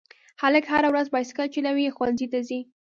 هلک 0.41 0.63
هره 0.73 0.87
ورځ 0.91 1.07
بایسکل 1.13 1.47
چلوي 1.55 1.85
او 1.87 1.93
ښوونځي 1.95 2.27
ته 2.33 2.39
ځي 2.47 2.59